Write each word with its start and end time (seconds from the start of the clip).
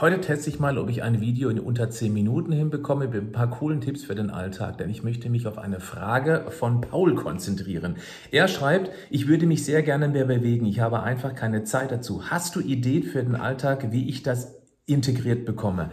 Heute 0.00 0.20
teste 0.20 0.48
ich 0.48 0.60
mal, 0.60 0.78
ob 0.78 0.90
ich 0.90 1.02
ein 1.02 1.20
Video 1.20 1.48
in 1.48 1.58
unter 1.58 1.90
10 1.90 2.12
Minuten 2.12 2.52
hinbekomme 2.52 3.08
mit 3.08 3.20
ein 3.20 3.32
paar 3.32 3.50
coolen 3.50 3.80
Tipps 3.80 4.04
für 4.04 4.14
den 4.14 4.30
Alltag, 4.30 4.78
denn 4.78 4.90
ich 4.90 5.02
möchte 5.02 5.28
mich 5.28 5.44
auf 5.48 5.58
eine 5.58 5.80
Frage 5.80 6.44
von 6.50 6.80
Paul 6.80 7.16
konzentrieren. 7.16 7.96
Er 8.30 8.46
schreibt, 8.46 8.92
ich 9.10 9.26
würde 9.26 9.46
mich 9.46 9.64
sehr 9.64 9.82
gerne 9.82 10.06
mehr 10.06 10.26
bewegen, 10.26 10.66
ich 10.66 10.78
habe 10.78 11.02
einfach 11.02 11.34
keine 11.34 11.64
Zeit 11.64 11.90
dazu. 11.90 12.30
Hast 12.30 12.54
du 12.54 12.60
Ideen 12.60 13.02
für 13.02 13.24
den 13.24 13.34
Alltag, 13.34 13.90
wie 13.90 14.08
ich 14.08 14.22
das 14.22 14.60
integriert 14.86 15.44
bekomme? 15.44 15.90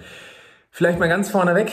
Vielleicht 0.70 1.00
mal 1.00 1.10
ganz 1.10 1.30
vorneweg. 1.30 1.72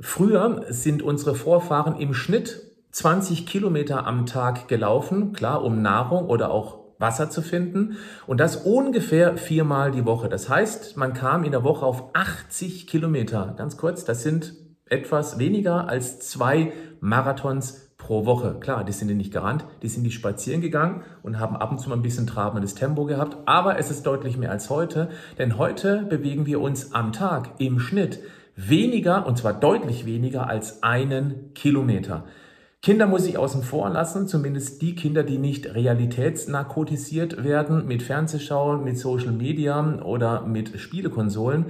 Früher 0.00 0.66
sind 0.68 1.00
unsere 1.00 1.34
Vorfahren 1.34 1.98
im 1.98 2.12
Schnitt 2.12 2.60
20 2.90 3.46
Kilometer 3.46 4.06
am 4.06 4.26
Tag 4.26 4.68
gelaufen, 4.68 5.32
klar, 5.32 5.64
um 5.64 5.80
Nahrung 5.80 6.26
oder 6.26 6.50
auch 6.50 6.79
Wasser 7.00 7.30
zu 7.30 7.42
finden 7.42 7.96
und 8.26 8.38
das 8.38 8.56
ungefähr 8.56 9.36
viermal 9.36 9.90
die 9.90 10.04
Woche. 10.04 10.28
Das 10.28 10.48
heißt, 10.48 10.96
man 10.96 11.14
kam 11.14 11.44
in 11.44 11.50
der 11.50 11.64
Woche 11.64 11.84
auf 11.84 12.14
80 12.14 12.86
Kilometer. 12.86 13.54
Ganz 13.56 13.76
kurz, 13.76 14.04
das 14.04 14.22
sind 14.22 14.54
etwas 14.86 15.38
weniger 15.38 15.88
als 15.88 16.20
zwei 16.20 16.72
Marathons 17.00 17.90
pro 17.96 18.26
Woche. 18.26 18.56
Klar, 18.60 18.84
die 18.84 18.92
sind 18.92 19.14
nicht 19.16 19.32
gerannt, 19.32 19.64
die 19.82 19.88
sind 19.88 20.04
die 20.04 20.10
spazieren 20.10 20.60
gegangen 20.60 21.02
und 21.22 21.38
haben 21.38 21.56
ab 21.56 21.70
und 21.70 21.78
zu 21.78 21.88
mal 21.88 21.96
ein 21.96 22.02
bisschen 22.02 22.26
trabendes 22.26 22.74
Tempo 22.74 23.04
gehabt, 23.04 23.36
aber 23.46 23.78
es 23.78 23.90
ist 23.90 24.06
deutlich 24.06 24.36
mehr 24.36 24.50
als 24.50 24.70
heute, 24.70 25.10
denn 25.38 25.58
heute 25.58 26.02
bewegen 26.08 26.46
wir 26.46 26.60
uns 26.60 26.92
am 26.92 27.12
Tag 27.12 27.50
im 27.58 27.78
Schnitt 27.78 28.20
weniger, 28.56 29.26
und 29.26 29.38
zwar 29.38 29.52
deutlich 29.52 30.06
weniger 30.06 30.48
als 30.48 30.82
einen 30.82 31.54
Kilometer. 31.54 32.24
Kinder 32.82 33.06
muss 33.06 33.26
ich 33.26 33.36
außen 33.36 33.62
vor 33.62 33.90
lassen, 33.90 34.26
zumindest 34.26 34.80
die 34.80 34.94
Kinder, 34.94 35.22
die 35.22 35.36
nicht 35.36 35.74
realitätsnarkotisiert 35.74 37.44
werden 37.44 37.86
mit 37.86 38.02
Fernsehschauen, 38.02 38.84
mit 38.84 38.96
Social 38.96 39.32
Media 39.32 40.00
oder 40.02 40.46
mit 40.46 40.80
Spielekonsolen. 40.80 41.66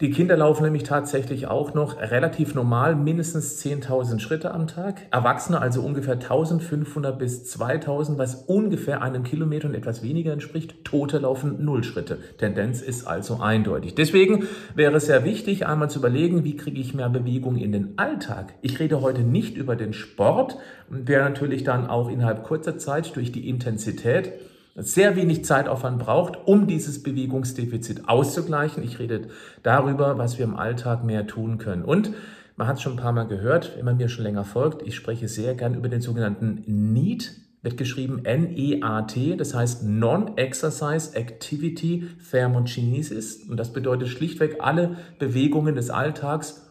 Die 0.00 0.10
Kinder 0.10 0.36
laufen 0.36 0.64
nämlich 0.64 0.82
tatsächlich 0.82 1.46
auch 1.46 1.72
noch 1.72 2.00
relativ 2.00 2.54
normal 2.54 2.96
mindestens 2.96 3.62
10.000 3.62 4.18
Schritte 4.18 4.52
am 4.52 4.66
Tag. 4.66 5.02
Erwachsene 5.12 5.60
also 5.60 5.82
ungefähr 5.82 6.18
1.500 6.18 7.12
bis 7.12 7.44
2.000, 7.56 8.18
was 8.18 8.34
ungefähr 8.34 9.02
einem 9.02 9.22
Kilometer 9.22 9.68
und 9.68 9.74
etwas 9.74 10.02
weniger 10.02 10.32
entspricht. 10.32 10.84
Tote 10.84 11.18
laufen 11.18 11.64
null 11.64 11.84
Schritte. 11.84 12.18
Tendenz 12.38 12.82
ist 12.82 13.06
also 13.06 13.38
eindeutig. 13.40 13.94
Deswegen 13.94 14.48
wäre 14.74 14.96
es 14.96 15.06
sehr 15.06 15.24
wichtig, 15.24 15.66
einmal 15.66 15.90
zu 15.90 16.00
überlegen, 16.00 16.42
wie 16.42 16.56
kriege 16.56 16.80
ich 16.80 16.94
mehr 16.94 17.08
Bewegung 17.08 17.56
in 17.56 17.70
den 17.70 17.96
Alltag. 17.96 18.54
Ich 18.62 18.80
rede 18.80 19.00
heute 19.00 19.20
nicht 19.20 19.56
über 19.56 19.76
den 19.76 19.92
Sport, 19.92 20.58
der 20.90 21.22
natürlich 21.22 21.62
dann 21.62 21.86
auch 21.86 22.10
innerhalb 22.10 22.42
kurzer 22.42 22.78
Zeit 22.78 23.14
durch 23.14 23.30
die 23.30 23.48
Intensität 23.48 24.32
sehr 24.76 25.14
wenig 25.16 25.44
Zeitaufwand 25.44 25.98
braucht, 26.00 26.36
um 26.46 26.66
dieses 26.66 27.02
Bewegungsdefizit 27.02 28.08
auszugleichen. 28.08 28.82
Ich 28.82 28.98
rede 28.98 29.28
darüber, 29.62 30.18
was 30.18 30.38
wir 30.38 30.44
im 30.44 30.56
Alltag 30.56 31.04
mehr 31.04 31.26
tun 31.26 31.58
können. 31.58 31.84
Und 31.84 32.12
man 32.56 32.66
hat 32.66 32.76
es 32.76 32.82
schon 32.82 32.94
ein 32.94 33.02
paar 33.02 33.12
Mal 33.12 33.26
gehört, 33.26 33.76
wenn 33.76 33.84
man 33.84 33.96
mir 33.96 34.08
schon 34.08 34.24
länger 34.24 34.44
folgt, 34.44 34.86
ich 34.86 34.94
spreche 34.94 35.28
sehr 35.28 35.54
gern 35.54 35.74
über 35.74 35.88
den 35.88 36.00
sogenannten 36.00 36.62
NEAT, 36.66 37.32
wird 37.62 37.76
geschrieben 37.78 38.24
N-E-A-T, 38.24 39.36
das 39.36 39.54
heißt 39.54 39.84
Non-Exercise 39.84 41.16
Activity 41.16 42.08
Thermogenesis. 42.30 43.44
Und 43.48 43.58
das 43.58 43.72
bedeutet 43.72 44.08
schlichtweg 44.08 44.58
alle 44.60 44.96
Bewegungen 45.18 45.74
des 45.74 45.88
Alltags 45.88 46.63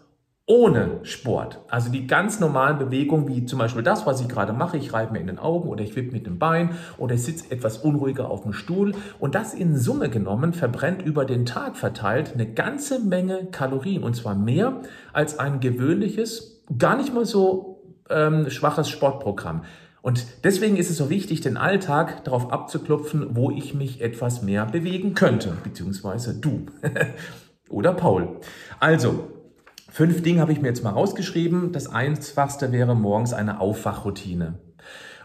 ohne 0.45 0.99
Sport. 1.03 1.61
Also 1.69 1.89
die 1.89 2.05
ganz 2.05 2.41
normalen 2.41 2.77
Bewegungen, 2.77 3.29
wie 3.29 3.45
zum 3.45 3.59
Beispiel 3.59 3.83
das, 3.83 4.05
was 4.05 4.19
ich 4.19 4.27
gerade 4.27 4.51
mache. 4.51 4.77
Ich 4.77 4.91
reibe 4.91 5.13
mir 5.13 5.19
in 5.19 5.27
den 5.27 5.39
Augen 5.39 5.69
oder 5.69 5.83
ich 5.83 5.95
wippe 5.95 6.11
mit 6.11 6.25
dem 6.25 6.37
Bein 6.37 6.71
oder 6.97 7.15
ich 7.15 7.23
sitze 7.23 7.49
etwas 7.49 7.77
unruhiger 7.77 8.29
auf 8.29 8.43
dem 8.43 8.51
Stuhl. 8.51 8.93
Und 9.19 9.35
das 9.35 9.53
in 9.53 9.77
Summe 9.77 10.09
genommen 10.09 10.51
verbrennt 10.51 11.01
über 11.01 11.23
den 11.23 11.45
Tag 11.45 11.77
verteilt 11.77 12.33
eine 12.33 12.51
ganze 12.51 12.99
Menge 12.99 13.47
Kalorien. 13.51 14.03
Und 14.03 14.15
zwar 14.15 14.35
mehr 14.35 14.81
als 15.13 15.39
ein 15.39 15.61
gewöhnliches, 15.61 16.63
gar 16.77 16.97
nicht 16.97 17.13
mal 17.13 17.25
so 17.25 17.81
ähm, 18.09 18.49
schwaches 18.49 18.89
Sportprogramm. 18.89 19.63
Und 20.01 20.25
deswegen 20.43 20.75
ist 20.75 20.89
es 20.89 20.97
so 20.97 21.09
wichtig, 21.09 21.39
den 21.39 21.55
Alltag 21.55 22.25
darauf 22.25 22.51
abzuklopfen, 22.51 23.37
wo 23.37 23.49
ich 23.49 23.73
mich 23.73 24.01
etwas 24.01 24.41
mehr 24.41 24.65
bewegen 24.65 25.13
könnte, 25.13 25.55
beziehungsweise 25.63 26.37
du 26.37 26.65
oder 27.69 27.93
Paul. 27.93 28.41
Also, 28.81 29.29
Fünf 29.93 30.23
Dinge 30.23 30.41
habe 30.41 30.51
ich 30.51 30.59
mir 30.59 30.69
jetzt 30.69 30.83
mal 30.83 30.89
rausgeschrieben. 30.89 31.71
Das 31.71 31.87
einfachste 31.87 32.71
wäre 32.71 32.95
morgens 32.95 33.31
eine 33.31 33.61
Aufwachroutine. 33.61 34.55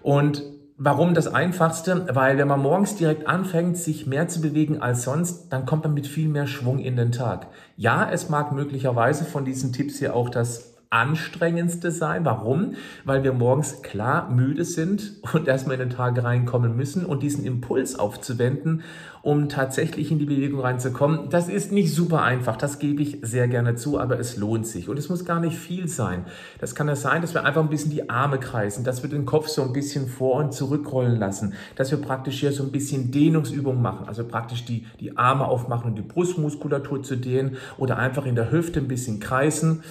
Und 0.03 0.43
Warum 0.81 1.13
das 1.13 1.27
Einfachste? 1.27 2.07
Weil 2.09 2.39
wenn 2.39 2.47
man 2.47 2.63
morgens 2.63 2.95
direkt 2.95 3.27
anfängt, 3.27 3.77
sich 3.77 4.07
mehr 4.07 4.29
zu 4.29 4.41
bewegen 4.41 4.81
als 4.81 5.03
sonst, 5.03 5.49
dann 5.49 5.67
kommt 5.67 5.83
man 5.83 5.93
mit 5.93 6.07
viel 6.07 6.29
mehr 6.29 6.47
Schwung 6.47 6.79
in 6.79 6.95
den 6.95 7.11
Tag. 7.11 7.49
Ja, 7.77 8.09
es 8.09 8.29
mag 8.29 8.53
möglicherweise 8.53 9.25
von 9.25 9.45
diesen 9.45 9.73
Tipps 9.73 9.99
hier 9.99 10.15
auch 10.15 10.29
das 10.29 10.78
anstrengendste 10.91 11.91
sein. 11.91 12.25
Warum? 12.25 12.75
Weil 13.05 13.23
wir 13.23 13.35
morgens 13.35 13.83
klar 13.83 14.31
müde 14.31 14.65
sind 14.65 15.15
und 15.35 15.47
erstmal 15.47 15.75
in 15.75 15.89
den 15.89 15.91
Tag 15.91 16.23
reinkommen 16.23 16.77
müssen 16.77 17.05
und 17.05 17.23
diesen 17.23 17.45
Impuls 17.45 17.99
aufzuwenden, 17.99 18.83
um 19.21 19.51
tatsächlich 19.51 20.11
in 20.11 20.19
die 20.19 20.25
Bewegung 20.25 20.61
reinzukommen. 20.61 21.29
Das 21.29 21.51
ist 21.51 21.73
nicht 21.73 21.95
super 21.95 22.23
einfach, 22.23 22.57
das 22.57 22.79
gebe 22.79 23.03
ich 23.03 23.19
sehr 23.21 23.49
gerne 23.49 23.75
zu, 23.75 24.01
aber 24.01 24.19
es 24.19 24.39
lohnt 24.39 24.67
sich. 24.67 24.89
Und 24.89 24.99
es 24.99 25.11
muss 25.11 25.27
gar 25.27 25.41
nicht 25.41 25.59
viel 25.59 25.89
sein. 25.89 26.25
Das 26.59 26.75
kann 26.75 26.89
es 26.89 27.03
sein, 27.03 27.21
dass 27.21 27.35
wir 27.35 27.45
einfach 27.45 27.63
ein 27.63 27.69
bisschen 27.69 27.91
die 27.91 28.09
Arme 28.09 28.39
kreisen, 28.39 28.85
dass 28.85 29.03
wir 29.03 29.11
den 29.11 29.27
Kopf 29.27 29.49
so 29.49 29.63
ein 29.63 29.75
bisschen 29.75 30.09
vor 30.09 30.37
und 30.37 30.55
zurückrollen 30.55 31.19
lassen, 31.19 31.53
dass 31.77 31.91
wir 31.91 31.99
praktisch 31.99 32.41
hier 32.41 32.53
so 32.53 32.63
ein 32.63 32.73
bisschen 32.73 33.11
Dehnungsübungen 33.11 33.83
machen, 33.83 34.09
also 34.09 34.25
praktisch 34.25 34.65
die, 34.65 34.87
die 35.01 35.19
Arme 35.19 35.45
aufmachen 35.45 35.91
und 35.91 35.97
die 35.97 36.03
Brustmuskulatur 36.03 37.03
zu 37.03 37.17
dehnen 37.17 37.59
oder 37.77 37.99
einfach 37.99 38.25
in 38.25 38.37
der 38.37 38.51
Hüfte 38.51 38.81
ein 38.81 38.89
bisschen 38.89 39.21
kreisen. 39.21 39.83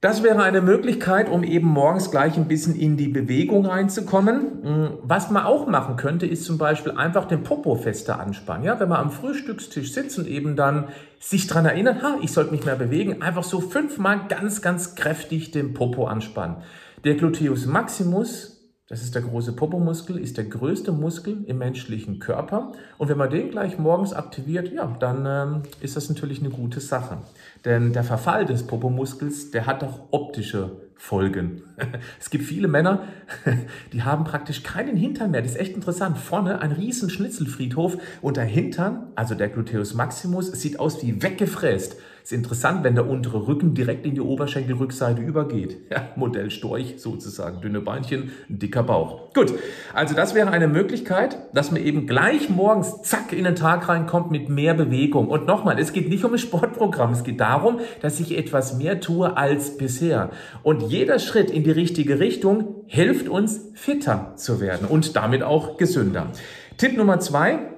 Das 0.00 0.22
wäre 0.22 0.42
eine 0.42 0.62
Möglichkeit, 0.62 1.28
um 1.28 1.44
eben 1.44 1.68
morgens 1.68 2.10
gleich 2.10 2.38
ein 2.38 2.48
bisschen 2.48 2.74
in 2.74 2.96
die 2.96 3.08
Bewegung 3.08 3.66
reinzukommen. 3.66 4.62
Hm, 4.62 4.98
was 5.02 5.30
man 5.30 5.44
auch 5.44 5.66
machen 5.66 5.96
könnte, 5.96 6.24
ist 6.24 6.44
zum 6.44 6.56
Beispiel 6.56 6.92
einfach 6.92 7.26
den 7.26 7.42
Popo 7.42 7.74
fester 7.74 8.18
anspannen. 8.18 8.64
Ja, 8.64 8.80
wenn 8.80 8.88
man 8.88 8.98
am 8.98 9.10
Frühstückstisch 9.10 9.92
sitzt 9.92 10.18
und 10.18 10.26
eben 10.26 10.56
dann 10.56 10.88
sich 11.18 11.46
dran 11.46 11.66
erinnert, 11.66 12.02
ha, 12.02 12.16
ich 12.22 12.32
sollte 12.32 12.52
mich 12.52 12.64
mehr 12.64 12.76
bewegen, 12.76 13.20
einfach 13.20 13.44
so 13.44 13.60
fünfmal 13.60 14.22
ganz, 14.30 14.62
ganz 14.62 14.94
kräftig 14.94 15.50
den 15.50 15.74
Popo 15.74 16.06
anspannen. 16.06 16.56
Der 17.04 17.16
Gluteus 17.16 17.66
Maximus 17.66 18.59
das 18.90 19.02
ist 19.02 19.14
der 19.14 19.22
große 19.22 19.52
Popomuskel, 19.52 20.18
ist 20.18 20.36
der 20.36 20.46
größte 20.46 20.90
Muskel 20.90 21.44
im 21.46 21.58
menschlichen 21.58 22.18
Körper. 22.18 22.72
Und 22.98 23.08
wenn 23.08 23.16
man 23.16 23.30
den 23.30 23.48
gleich 23.48 23.78
morgens 23.78 24.12
aktiviert, 24.12 24.72
ja, 24.72 24.96
dann 24.98 25.26
ähm, 25.26 25.62
ist 25.80 25.94
das 25.94 26.08
natürlich 26.08 26.40
eine 26.40 26.50
gute 26.50 26.80
Sache. 26.80 27.18
Denn 27.64 27.92
der 27.92 28.02
Verfall 28.02 28.46
des 28.46 28.66
Popomuskels, 28.66 29.52
der 29.52 29.66
hat 29.66 29.84
auch 29.84 30.08
optische 30.10 30.72
Folgen. 30.96 31.62
Es 32.20 32.30
gibt 32.30 32.44
viele 32.44 32.66
Männer, 32.66 33.04
die 33.92 34.02
haben 34.02 34.24
praktisch 34.24 34.64
keinen 34.64 34.96
Hintern 34.96 35.30
mehr. 35.30 35.42
Das 35.42 35.52
ist 35.52 35.60
echt 35.60 35.76
interessant. 35.76 36.18
Vorne 36.18 36.60
ein 36.60 36.72
riesen 36.72 37.10
Schnitzelfriedhof 37.10 37.96
und 38.20 38.38
der 38.38 38.44
Hintern, 38.44 39.06
also 39.14 39.36
der 39.36 39.50
Gluteus 39.50 39.94
Maximus, 39.94 40.50
sieht 40.50 40.80
aus 40.80 41.00
wie 41.00 41.22
weggefräst. 41.22 41.96
Ist 42.30 42.36
interessant, 42.36 42.84
wenn 42.84 42.94
der 42.94 43.08
untere 43.08 43.48
Rücken 43.48 43.74
direkt 43.74 44.06
in 44.06 44.14
die 44.14 44.20
Oberschenkelrückseite 44.20 45.20
übergeht. 45.20 45.78
Ja, 45.90 46.10
Modell 46.14 46.48
Storch 46.48 46.94
sozusagen. 46.98 47.60
Dünne 47.60 47.80
Beinchen, 47.80 48.30
ein 48.48 48.60
dicker 48.60 48.84
Bauch. 48.84 49.34
Gut, 49.34 49.52
also 49.94 50.14
das 50.14 50.32
wäre 50.32 50.48
eine 50.52 50.68
Möglichkeit, 50.68 51.36
dass 51.52 51.72
man 51.72 51.82
eben 51.82 52.06
gleich 52.06 52.48
morgens 52.48 53.02
zack 53.02 53.32
in 53.32 53.42
den 53.42 53.56
Tag 53.56 53.88
reinkommt 53.88 54.30
mit 54.30 54.48
mehr 54.48 54.74
Bewegung. 54.74 55.26
Und 55.26 55.48
nochmal, 55.48 55.76
es 55.80 55.92
geht 55.92 56.08
nicht 56.08 56.22
um 56.22 56.34
ein 56.34 56.38
Sportprogramm. 56.38 57.10
Es 57.10 57.24
geht 57.24 57.40
darum, 57.40 57.80
dass 58.00 58.20
ich 58.20 58.38
etwas 58.38 58.78
mehr 58.78 59.00
tue 59.00 59.36
als 59.36 59.76
bisher. 59.76 60.30
Und 60.62 60.82
jeder 60.82 61.18
Schritt 61.18 61.50
in 61.50 61.64
die 61.64 61.72
richtige 61.72 62.20
Richtung 62.20 62.84
hilft 62.86 63.28
uns 63.28 63.72
fitter 63.74 64.34
zu 64.36 64.60
werden 64.60 64.86
und 64.86 65.16
damit 65.16 65.42
auch 65.42 65.78
gesünder. 65.78 66.28
Tipp 66.76 66.96
Nummer 66.96 67.18
zwei, 67.18 67.70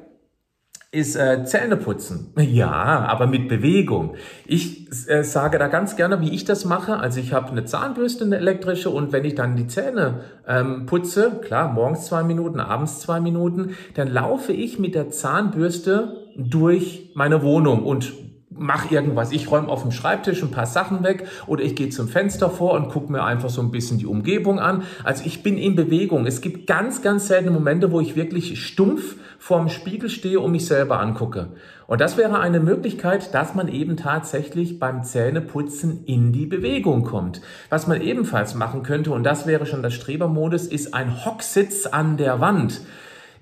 ist 0.93 1.17
äh, 1.17 1.45
Zähne 1.45 1.77
putzen. 1.77 2.33
Ja, 2.53 3.07
aber 3.09 3.27
mit 3.27 3.49
Bewegung. 3.49 4.15
Ich 4.47 4.87
äh, 5.09 5.25
sage 5.25 5.59
da 5.59 5.69
ganz 5.69 5.97
gerne, 5.97 6.21
wie 6.21 6.35
ich 6.35 6.45
das 6.45 6.67
mache. 6.67 6.99
Also 6.99 7.19
ich 7.19 7.33
habe 7.33 7.51
eine 7.51 7.65
Zahnbürste, 7.65 8.25
eine 8.25 8.37
elektrische 8.37 8.91
und 8.91 9.11
wenn 9.11 9.25
ich 9.25 9.35
dann 9.35 9.57
die 9.57 9.67
Zähne 9.67 10.21
ähm, 10.47 10.85
putze, 10.85 11.41
klar, 11.43 11.73
morgens 11.73 12.07
zwei 12.07 12.23
Minuten, 12.23 12.61
abends 12.61 13.01
zwei 13.01 13.21
Minuten, 13.21 13.75
dann 13.95 14.09
laufe 14.09 14.53
ich 14.53 14.79
mit 14.79 14.95
der 14.95 15.09
Zahnbürste 15.09 16.29
durch 16.37 17.11
meine 17.15 17.43
Wohnung 17.43 17.85
und 17.85 18.13
mache 18.57 18.95
irgendwas. 18.95 19.33
Ich 19.33 19.51
räume 19.51 19.69
auf 19.69 19.83
dem 19.83 19.93
Schreibtisch 19.93 20.43
ein 20.43 20.51
paar 20.51 20.67
Sachen 20.67 21.03
weg 21.03 21.27
oder 21.47 21.63
ich 21.63 21.75
gehe 21.75 21.89
zum 21.89 22.09
Fenster 22.09 22.51
vor 22.51 22.75
und 22.75 22.89
gucke 22.89 23.11
mir 23.11 23.25
einfach 23.25 23.51
so 23.51 23.61
ein 23.63 23.71
bisschen 23.71 23.99
die 23.99 24.07
Umgebung 24.07 24.59
an. 24.61 24.83
Also 25.05 25.25
ich 25.27 25.43
bin 25.43 25.59
in 25.59 25.75
Bewegung. 25.75 26.27
Es 26.27 26.41
gibt 26.41 26.67
ganz, 26.67 27.03
ganz 27.03 27.29
seltene 27.29 27.51
Momente, 27.51 27.93
wo 27.93 28.01
ich 28.01 28.17
wirklich 28.17 28.65
stumpf 28.65 29.17
vorm 29.39 29.69
Spiegel 29.69 30.09
stehe 30.09 30.39
und 30.39 30.53
mich 30.53 30.67
selber 30.67 31.01
angucke. 31.01 31.49
Und 31.89 32.01
das 32.01 32.17
wäre 32.17 32.39
eine 32.39 32.61
Möglichkeit, 32.61 33.35
dass 33.35 33.55
man 33.55 33.69
eben 33.69 33.97
tatsächlich 33.97 34.79
beim 34.79 35.03
Zähneputzen 35.03 36.05
in 36.05 36.33
die 36.33 36.47
Bewegung 36.47 37.03
kommt. 37.03 37.41
Was 37.69 37.87
man 37.87 38.01
ebenfalls 38.01 38.55
machen 38.55 38.83
könnte, 38.83 39.11
und 39.11 39.25
das 39.25 39.47
wäre 39.47 39.67
schon 39.67 39.83
das 39.83 39.95
Strebermodus, 39.95 40.67
ist 40.67 40.95
ein 40.95 41.25
Hocksitz 41.25 41.87
an 41.87 42.17
der 42.17 42.41
Wand. 42.41 42.83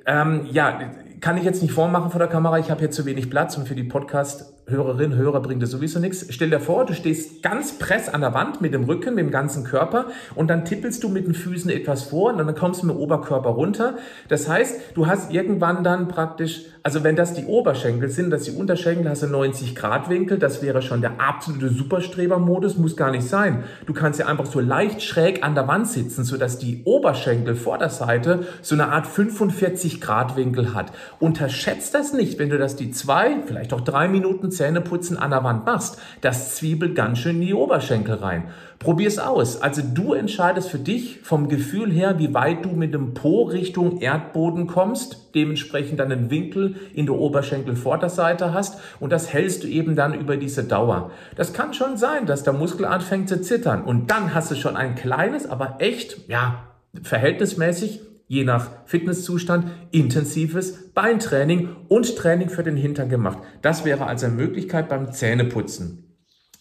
Ähm, 0.07 0.47
ja, 0.51 0.81
kann 1.21 1.37
ich 1.37 1.45
jetzt 1.45 1.63
nicht 1.63 1.73
vormachen 1.73 2.11
vor 2.11 2.19
der 2.19 2.29
Kamera. 2.29 2.59
Ich 2.59 2.71
habe 2.71 2.81
hier 2.81 2.91
zu 2.91 3.05
wenig 3.05 3.29
Platz 3.29 3.57
und 3.57 3.69
für 3.69 3.75
die 3.75 3.85
Podcast 3.85 4.55
Hörerin, 4.71 5.15
Hörer 5.15 5.41
bringt 5.41 5.63
es 5.63 5.71
sowieso 5.71 5.99
nichts. 5.99 6.27
Stell 6.31 6.51
dir 6.51 6.61
vor, 6.61 6.87
du 6.87 6.95
stehst 6.95 7.43
ganz 7.43 7.79
press 7.79 8.09
an 8.09 8.21
der 8.21 8.35
Wand 8.35 8.61
mit 8.61 8.73
dem 8.73 8.85
Rücken, 8.85 9.15
mit 9.15 9.25
dem 9.25 9.31
ganzen 9.31 9.65
Körper 9.65 10.07
und 10.35 10.49
dann 10.49 10.65
tippelst 10.65 11.03
du 11.03 11.09
mit 11.09 11.27
den 11.27 11.35
Füßen 11.35 11.71
etwas 11.71 12.05
vor 12.05 12.33
und 12.33 12.39
dann 12.39 12.55
kommst 12.55 12.83
du 12.83 12.87
mit 12.87 12.97
dem 12.97 13.01
Oberkörper 13.01 13.51
runter. 13.51 13.99
Das 14.29 14.49
heißt, 14.49 14.81
du 14.95 15.07
hast 15.07 15.33
irgendwann 15.33 15.85
dann 15.85 16.09
praktisch, 16.09 16.63
also 16.83 17.05
wenn 17.05 17.17
das 17.17 17.35
die 17.35 17.45
Oberschenkel 17.45 18.09
sind, 18.09 18.31
dass 18.31 18.45
die 18.45 18.53
Unterschenkel 18.53 19.09
hast 19.11 19.23
du 19.23 19.27
90 19.27 19.75
Grad 19.75 20.09
Winkel, 20.09 20.39
das 20.39 20.63
wäre 20.63 20.83
schon 20.83 21.01
der 21.01 21.21
absolute 21.21 21.69
Superstrebermodus, 21.69 22.79
muss 22.79 22.97
gar 22.97 23.11
nicht 23.11 23.25
sein. 23.25 23.65
Du 23.87 23.93
kannst 23.93 24.19
ja 24.19 24.27
einfach 24.27 24.47
so 24.47 24.61
leicht 24.61 25.03
schräg 25.03 25.45
an 25.45 25.55
der 25.55 25.69
Wand 25.69 25.89
sitzen, 25.89 26.25
sodass 26.25 26.59
die 26.59 26.83
Oberschenkel 26.85 27.57
vor 27.57 27.79
der 27.79 27.91
Seite 27.91 28.47
so 28.63 28.75
eine 28.75 28.89
Art 28.89 29.07
45 29.07 30.01
Grad 30.01 30.37
Winkel 30.37 30.75
hat. 30.75 30.93
Unterschätzt 31.19 31.95
das 31.95 32.13
nicht, 32.13 32.39
wenn 32.39 32.51
du 32.51 32.59
das 32.59 32.77
die 32.77 32.91
zwei, 32.91 33.37
vielleicht 33.47 33.73
auch 33.73 33.81
drei 33.81 34.09
Minuten 34.09 34.51
Zähneputzen 34.61 35.17
an 35.17 35.31
der 35.31 35.43
Wand 35.43 35.65
machst, 35.65 35.97
das 36.21 36.55
zwiebelt 36.55 36.95
ganz 36.95 37.19
schön 37.19 37.37
in 37.37 37.47
die 37.47 37.55
Oberschenkel 37.55 38.17
rein. 38.17 38.49
Probier's 38.79 39.19
aus. 39.19 39.63
Also 39.63 39.81
du 39.83 40.13
entscheidest 40.13 40.69
für 40.69 40.79
dich 40.79 41.21
vom 41.23 41.49
Gefühl 41.49 41.91
her, 41.91 42.19
wie 42.19 42.35
weit 42.35 42.67
du 42.67 42.69
mit 42.69 42.93
dem 42.93 43.15
Po 43.15 43.45
Richtung 43.45 44.03
Erdboden 44.03 44.67
kommst, 44.67 45.35
dementsprechend 45.35 45.99
dann 45.99 46.13
einen 46.13 46.31
Winkel 46.31 46.77
in 46.93 47.07
der 47.07 47.15
Oberschenkelvorderseite 47.15 48.53
hast 48.53 48.79
und 49.01 49.13
das 49.13 49.33
hältst 49.33 49.65
du 49.65 49.67
eben 49.67 49.97
dann 49.97 50.13
über 50.13 50.37
diese 50.37 50.65
Dauer. 50.65 51.11
Das 51.37 51.55
kann 51.55 51.73
schon 51.73 51.97
sein, 51.97 52.27
dass 52.27 52.43
der 52.43 52.53
Muskel 52.53 52.85
anfängt 52.85 53.31
zu 53.31 53.41
zittern 53.41 53.83
und 53.83 54.11
dann 54.11 54.35
hast 54.35 54.51
du 54.51 54.57
schon 54.57 54.77
ein 54.77 54.95
kleines, 54.95 55.49
aber 55.49 55.77
echt, 55.79 56.29
ja, 56.29 56.65
verhältnismäßig 57.03 58.01
je 58.31 58.45
nach 58.45 58.71
Fitnesszustand 58.87 59.67
intensives 59.91 60.93
Beintraining 60.93 61.71
und 61.89 62.15
Training 62.15 62.49
für 62.49 62.63
den 62.63 62.77
Hintern 62.77 63.09
gemacht. 63.09 63.39
Das 63.61 63.85
wäre 63.85 64.07
also 64.07 64.27
eine 64.27 64.37
Möglichkeit 64.37 64.89
beim 64.89 65.11
Zähneputzen. 65.11 66.10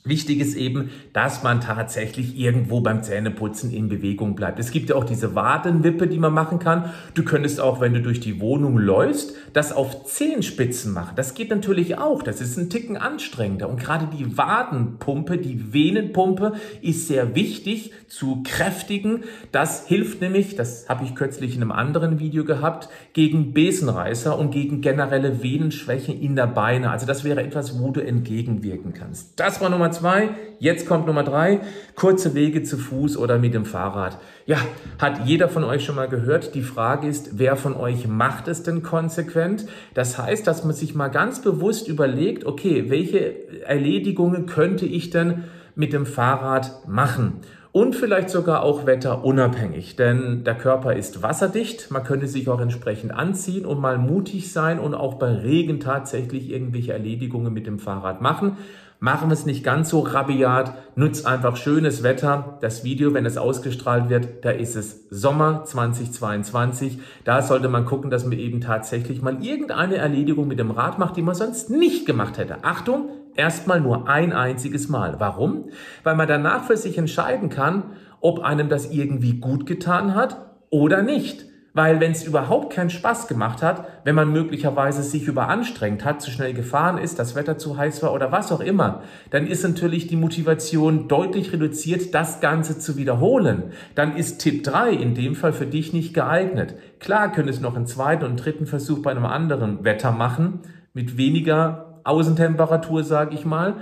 Wichtig 0.05 0.39
ist 0.39 0.55
eben, 0.55 0.91
dass 1.11 1.43
man 1.43 1.59
tatsächlich 1.59 2.39
irgendwo 2.39 2.79
beim 2.79 3.03
Zähneputzen 3.03 3.69
in 3.73 3.89
Bewegung 3.89 4.33
bleibt. 4.33 4.57
Es 4.57 4.71
gibt 4.71 4.89
ja 4.89 4.95
auch 4.95 5.03
diese 5.03 5.35
Wadenwippe, 5.35 6.07
die 6.07 6.19
man 6.19 6.33
machen 6.33 6.57
kann. 6.59 6.93
Du 7.15 7.23
könntest 7.23 7.59
auch, 7.59 7.81
wenn 7.81 7.93
du 7.93 8.01
durch 8.01 8.21
die 8.21 8.39
Wohnung 8.39 8.77
läufst, 8.77 9.33
das 9.51 9.73
auf 9.73 10.05
Zehenspitzen 10.05 10.93
machen. 10.93 11.15
Das 11.17 11.33
geht 11.33 11.49
natürlich 11.49 11.97
auch. 11.97 12.23
Das 12.23 12.39
ist 12.39 12.57
ein 12.57 12.69
Ticken 12.69 12.95
anstrengender. 12.95 13.67
Und 13.67 13.77
gerade 13.77 14.07
die 14.17 14.37
Wadenpumpe, 14.37 15.37
die 15.37 15.73
Venenpumpe 15.73 16.53
ist 16.81 17.09
sehr 17.09 17.35
wichtig 17.35 17.91
zu 18.07 18.41
kräftigen. 18.43 19.25
Das 19.51 19.85
hilft 19.85 20.21
nämlich, 20.21 20.55
das 20.55 20.87
habe 20.87 21.03
ich 21.03 21.13
kürzlich 21.13 21.57
in 21.57 21.61
einem 21.61 21.73
anderen 21.73 22.19
Video 22.19 22.45
gehabt, 22.45 22.87
gegen 23.11 23.53
Besenreißer 23.53 24.39
und 24.39 24.51
gegen 24.51 24.79
generelle 24.79 25.43
Venenschwäche 25.43 26.13
in 26.13 26.37
der 26.37 26.47
Beine. 26.47 26.89
Also 26.89 27.05
das 27.05 27.25
wäre 27.25 27.43
etwas, 27.43 27.81
wo 27.81 27.91
du 27.91 27.99
entgegenwirken 27.99 28.93
kannst. 28.93 29.37
Das 29.37 29.59
war 29.59 29.69
Nummer 29.69 29.88
Nummer 29.89 29.91
zwei. 29.91 30.29
Jetzt 30.59 30.87
kommt 30.87 31.07
Nummer 31.07 31.23
drei. 31.23 31.61
Kurze 31.95 32.35
Wege 32.35 32.61
zu 32.61 32.77
Fuß 32.77 33.17
oder 33.17 33.39
mit 33.39 33.55
dem 33.55 33.65
Fahrrad. 33.65 34.19
Ja, 34.45 34.57
hat 34.99 35.25
jeder 35.25 35.49
von 35.49 35.63
euch 35.63 35.83
schon 35.83 35.95
mal 35.95 36.07
gehört. 36.07 36.53
Die 36.53 36.61
Frage 36.61 37.07
ist, 37.07 37.39
wer 37.39 37.55
von 37.55 37.75
euch 37.75 38.07
macht 38.07 38.47
es 38.47 38.61
denn 38.61 38.83
konsequent? 38.83 39.65
Das 39.95 40.19
heißt, 40.19 40.45
dass 40.45 40.63
man 40.63 40.75
sich 40.75 40.93
mal 40.93 41.07
ganz 41.07 41.41
bewusst 41.41 41.87
überlegt, 41.87 42.45
okay, 42.45 42.85
welche 42.89 43.63
Erledigungen 43.65 44.45
könnte 44.45 44.85
ich 44.85 45.09
denn 45.09 45.45
mit 45.75 45.91
dem 45.93 46.05
Fahrrad 46.05 46.87
machen? 46.87 47.41
und 47.71 47.95
vielleicht 47.95 48.31
sogar 48.31 48.63
auch 48.63 48.87
wetterunabhängig, 48.87 49.95
denn 49.95 50.43
der 50.43 50.55
Körper 50.55 50.95
ist 50.95 51.21
wasserdicht, 51.21 51.91
man 51.91 52.03
könnte 52.03 52.27
sich 52.27 52.49
auch 52.49 52.59
entsprechend 52.59 53.11
anziehen 53.11 53.65
und 53.65 53.79
mal 53.79 53.99
mutig 53.99 54.51
sein 54.51 54.79
und 54.79 54.95
auch 54.95 55.15
bei 55.15 55.31
Regen 55.31 55.79
tatsächlich 55.79 56.49
irgendwelche 56.49 56.93
Erledigungen 56.93 57.53
mit 57.53 57.67
dem 57.67 57.77
Fahrrad 57.77 58.21
machen. 58.21 58.57
Machen 59.01 59.29
wir 59.29 59.33
es 59.33 59.45
nicht 59.45 59.63
ganz 59.63 59.91
so 59.91 60.01
rabiat, 60.01 60.73
nutzt 60.95 61.25
einfach 61.25 61.55
schönes 61.55 62.03
Wetter. 62.03 62.57
Das 62.59 62.83
Video, 62.83 63.13
wenn 63.13 63.25
es 63.25 63.37
ausgestrahlt 63.37 64.09
wird, 64.09 64.43
da 64.43 64.49
ist 64.49 64.75
es 64.75 65.07
Sommer 65.09 65.63
2022. 65.63 66.99
Da 67.23 67.41
sollte 67.41 67.69
man 67.69 67.85
gucken, 67.85 68.11
dass 68.11 68.25
man 68.25 68.37
eben 68.37 68.59
tatsächlich 68.59 69.21
mal 69.21 69.41
irgendeine 69.41 69.95
Erledigung 69.95 70.49
mit 70.49 70.59
dem 70.59 70.71
Rad 70.71 70.99
macht, 70.99 71.15
die 71.15 71.21
man 71.21 71.33
sonst 71.33 71.69
nicht 71.69 72.05
gemacht 72.05 72.37
hätte. 72.37 72.65
Achtung, 72.65 73.07
erstmal 73.35 73.79
nur 73.79 74.09
ein 74.09 74.33
einziges 74.33 74.89
Mal. 74.89 75.15
Warum? 75.17 75.69
Weil 76.03 76.17
man 76.17 76.27
danach 76.27 76.65
für 76.65 76.75
sich 76.75 76.97
entscheiden 76.97 77.47
kann, 77.47 77.83
ob 78.19 78.41
einem 78.41 78.67
das 78.67 78.91
irgendwie 78.91 79.39
gut 79.39 79.65
getan 79.65 80.13
hat 80.13 80.57
oder 80.71 81.03
nicht. 81.03 81.48
Weil 81.73 81.99
wenn 81.99 82.11
es 82.11 82.23
überhaupt 82.23 82.73
keinen 82.73 82.89
Spaß 82.89 83.27
gemacht 83.27 83.61
hat, 83.61 83.85
wenn 84.03 84.15
man 84.15 84.31
möglicherweise 84.31 85.03
sich 85.03 85.27
überanstrengt 85.27 86.03
hat, 86.03 86.21
zu 86.21 86.31
schnell 86.31 86.53
gefahren 86.53 86.97
ist, 86.97 87.19
das 87.19 87.35
Wetter 87.35 87.57
zu 87.57 87.77
heiß 87.77 88.01
war 88.01 88.13
oder 88.13 88.31
was 88.31 88.51
auch 88.51 88.59
immer, 88.59 89.03
dann 89.29 89.45
ist 89.45 89.63
natürlich 89.63 90.07
die 90.07 90.15
Motivation 90.15 91.07
deutlich 91.07 91.53
reduziert, 91.53 92.13
das 92.15 92.41
Ganze 92.41 92.79
zu 92.79 92.97
wiederholen. 92.97 93.71
Dann 93.93 94.15
ist 94.15 94.39
Tipp 94.39 94.63
3 94.63 94.91
in 94.91 95.13
dem 95.13 95.35
Fall 95.35 95.53
für 95.53 95.67
dich 95.67 95.93
nicht 95.93 96.13
geeignet. 96.13 96.75
Klar 96.99 97.31
könntest 97.31 97.61
noch 97.61 97.75
einen 97.75 97.85
zweiten 97.85 98.25
und 98.25 98.37
dritten 98.37 98.65
Versuch 98.65 99.01
bei 99.03 99.11
einem 99.11 99.25
anderen 99.25 99.83
Wetter 99.83 100.11
machen, 100.11 100.61
mit 100.93 101.17
weniger 101.17 102.01
Außentemperatur, 102.03 103.03
sage 103.03 103.35
ich 103.35 103.45
mal. 103.45 103.75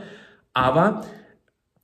Aber 0.54 1.04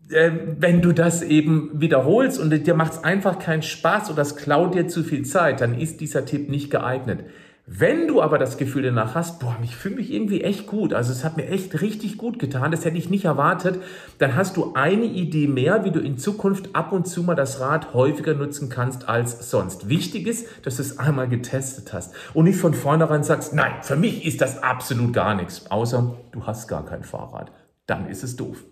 wenn 0.09 0.81
du 0.81 0.91
das 0.91 1.21
eben 1.21 1.71
wiederholst 1.73 2.39
und 2.39 2.51
dir 2.51 2.75
macht 2.75 2.93
es 2.93 3.03
einfach 3.03 3.39
keinen 3.39 3.63
Spaß 3.63 4.11
oder 4.11 4.21
es 4.21 4.35
klaut 4.35 4.75
dir 4.75 4.87
zu 4.87 5.03
viel 5.03 5.25
Zeit, 5.25 5.61
dann 5.61 5.79
ist 5.79 6.01
dieser 6.01 6.25
Tipp 6.25 6.49
nicht 6.49 6.69
geeignet. 6.69 7.25
Wenn 7.65 8.09
du 8.09 8.21
aber 8.21 8.37
das 8.37 8.57
Gefühl 8.57 8.83
danach 8.83 9.15
hast, 9.15 9.39
boah, 9.39 9.55
ich 9.63 9.77
fühle 9.77 9.95
mich 9.95 10.11
irgendwie 10.11 10.41
echt 10.41 10.67
gut, 10.67 10.93
also 10.93 11.13
es 11.13 11.23
hat 11.23 11.37
mir 11.37 11.47
echt 11.47 11.79
richtig 11.79 12.17
gut 12.17 12.37
getan, 12.37 12.71
das 12.71 12.83
hätte 12.83 12.97
ich 12.97 13.09
nicht 13.09 13.23
erwartet, 13.23 13.81
dann 14.17 14.35
hast 14.35 14.57
du 14.57 14.73
eine 14.73 15.05
Idee 15.05 15.47
mehr, 15.47 15.85
wie 15.85 15.91
du 15.91 16.01
in 16.01 16.17
Zukunft 16.17 16.75
ab 16.75 16.91
und 16.91 17.07
zu 17.07 17.23
mal 17.23 17.35
das 17.35 17.61
Rad 17.61 17.93
häufiger 17.93 18.33
nutzen 18.33 18.67
kannst 18.67 19.07
als 19.07 19.49
sonst. 19.49 19.87
Wichtig 19.87 20.27
ist, 20.27 20.45
dass 20.65 20.75
du 20.75 20.81
es 20.81 20.99
einmal 20.99 21.29
getestet 21.29 21.93
hast 21.93 22.13
und 22.33 22.43
nicht 22.43 22.59
von 22.59 22.73
vornherein 22.73 23.23
sagst, 23.23 23.53
nein, 23.53 23.71
für 23.81 23.95
mich 23.95 24.25
ist 24.25 24.41
das 24.41 24.61
absolut 24.61 25.13
gar 25.13 25.33
nichts, 25.33 25.71
außer 25.71 26.17
du 26.33 26.45
hast 26.45 26.67
gar 26.67 26.85
kein 26.85 27.05
Fahrrad 27.05 27.49
dann 27.85 28.07
ist 28.07 28.23
es 28.23 28.35
doof. 28.35 28.63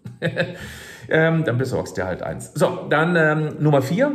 ähm, 1.09 1.43
dann 1.43 1.57
besorgst 1.57 1.97
du 1.97 2.05
halt 2.05 2.23
eins. 2.23 2.53
So, 2.53 2.87
dann 2.89 3.15
ähm, 3.15 3.55
Nummer 3.59 3.81
vier, 3.81 4.11